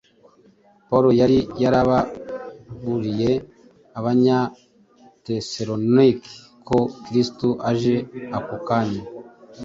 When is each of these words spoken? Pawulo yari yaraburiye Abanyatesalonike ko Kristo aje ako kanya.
Pawulo 0.87 1.09
yari 1.21 1.37
yaraburiye 1.63 3.31
Abanyatesalonike 3.97 6.31
ko 6.67 6.77
Kristo 7.03 7.47
aje 7.69 7.95
ako 8.37 8.55
kanya. 8.67 9.03